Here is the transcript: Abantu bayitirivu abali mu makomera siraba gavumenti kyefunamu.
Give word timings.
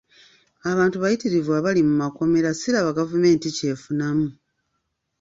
Abantu 0.71 0.95
bayitirivu 1.03 1.51
abali 1.59 1.81
mu 1.89 1.95
makomera 2.01 2.49
siraba 2.59 2.97
gavumenti 2.99 3.47
kyefunamu. 3.57 4.27